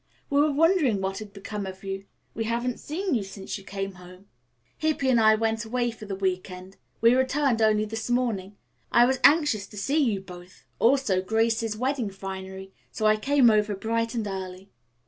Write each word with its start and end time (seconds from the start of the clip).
"We 0.31 0.41
were 0.41 0.51
wondering 0.51 0.99
what 0.99 1.19
had 1.19 1.31
become 1.31 1.67
of 1.67 1.83
you. 1.83 2.05
We 2.33 2.45
haven't 2.45 2.79
seen 2.79 3.13
you 3.13 3.21
since 3.21 3.55
we 3.55 3.63
came 3.63 3.91
home." 3.93 4.25
"Hippy 4.79 5.09
and 5.09 5.19
I 5.21 5.35
went 5.35 5.63
away 5.63 5.91
for 5.91 6.05
the 6.07 6.15
week 6.15 6.49
end. 6.49 6.77
We 7.01 7.13
returned 7.13 7.61
only 7.61 7.85
this 7.85 8.09
morning. 8.09 8.57
I 8.91 9.05
was 9.05 9.19
anxious 9.23 9.67
to 9.67 9.77
see 9.77 9.99
you 9.99 10.19
both, 10.19 10.65
also 10.79 11.21
Grace's 11.21 11.77
wedding 11.77 12.09
finery, 12.09 12.71
so 12.91 13.05
I 13.05 13.15
came 13.15 13.51
over 13.51 13.75
bright 13.75 14.15
and 14.15 14.25
early." 14.25 14.71